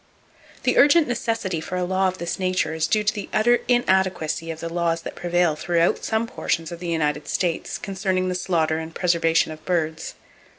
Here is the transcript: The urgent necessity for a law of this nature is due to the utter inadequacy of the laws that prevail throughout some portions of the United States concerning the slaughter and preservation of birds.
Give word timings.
The 0.63 0.79
urgent 0.79 1.07
necessity 1.07 1.61
for 1.61 1.75
a 1.77 1.83
law 1.83 2.07
of 2.07 2.17
this 2.17 2.39
nature 2.39 2.73
is 2.73 2.87
due 2.87 3.03
to 3.03 3.13
the 3.13 3.29
utter 3.31 3.59
inadequacy 3.67 4.49
of 4.49 4.59
the 4.59 4.67
laws 4.73 5.03
that 5.03 5.13
prevail 5.13 5.55
throughout 5.55 6.03
some 6.03 6.25
portions 6.25 6.71
of 6.71 6.79
the 6.79 6.87
United 6.89 7.27
States 7.27 7.77
concerning 7.77 8.27
the 8.27 8.33
slaughter 8.33 8.79
and 8.79 8.95
preservation 8.95 9.51
of 9.51 9.63
birds. 9.63 10.15